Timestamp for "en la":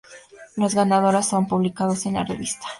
2.07-2.23